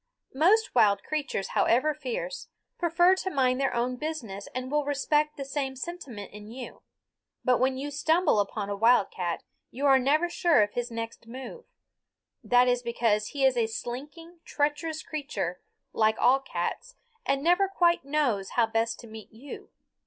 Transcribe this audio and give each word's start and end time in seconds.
Most 0.33 0.73
wild 0.73 1.03
creatures, 1.03 1.49
however 1.49 1.93
fierce, 1.93 2.47
prefer 2.79 3.13
to 3.17 3.29
mind 3.29 3.61
their 3.61 3.71
own 3.75 3.97
business 3.97 4.47
and 4.55 4.71
will 4.71 4.83
respect 4.83 5.37
the 5.37 5.45
same 5.45 5.75
sentiment 5.75 6.31
in 6.33 6.49
you. 6.49 6.81
But 7.45 7.59
when 7.59 7.77
you 7.77 7.91
stumble 7.91 8.39
upon 8.39 8.67
a 8.71 8.75
wildcat 8.75 9.43
you 9.69 9.85
are 9.85 9.99
never 9.99 10.27
sure 10.27 10.63
of 10.63 10.73
his 10.73 10.89
next 10.89 11.27
move. 11.27 11.65
That 12.43 12.67
is 12.67 12.81
because 12.81 13.27
he 13.27 13.45
is 13.45 13.55
a 13.55 13.67
slinking, 13.67 14.39
treacherous 14.43 15.03
creature, 15.03 15.61
like 15.93 16.17
all 16.17 16.39
cats, 16.39 16.95
and 17.23 17.43
never 17.43 17.67
quite 17.67 18.03
knows 18.03 18.49
how 18.57 18.65
best 18.65 18.99
to 19.01 19.07
meet 19.07 19.31
you. 19.31 19.69